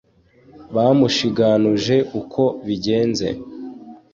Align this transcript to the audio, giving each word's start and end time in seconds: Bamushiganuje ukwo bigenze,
Bamushiganuje 0.75 1.95
ukwo 2.19 2.43
bigenze, 2.65 3.27